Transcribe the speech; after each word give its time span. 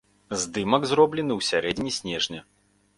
Здымак 0.43 0.89
зроблены 0.93 1.33
ў 1.39 1.51
сярэдзіне 1.51 1.91
снежня. 2.03 2.47